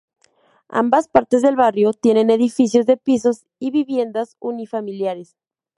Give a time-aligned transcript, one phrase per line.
[0.69, 5.37] Ambas partes del barrio tienen edificios de pisos y viviendas unifamiliares.